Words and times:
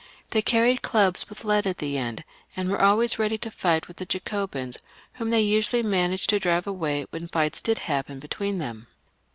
They 0.31 0.41
carried 0.41 0.81
clubs 0.81 1.29
with 1.29 1.45
lead 1.45 1.67
at 1.67 1.77
the 1.77 1.95
end, 1.95 2.23
and 2.57 2.71
were 2.71 2.81
always 2.81 3.19
ready 3.19 3.37
to 3.37 3.51
fight 3.51 3.87
with 3.87 3.97
the 3.97 4.05
Jacobins^ 4.07 4.79
whom 5.21 5.29
they 5.29 5.41
usually 5.43 5.83
managed 5.83 6.31
to 6.31 6.39
drive 6.39 6.65
away 6.65 7.05
when 7.11 7.27
fights, 7.27 7.61
did 7.61 7.77
happen 7.85 8.19
between 8.19 8.57
them. 8.57 8.87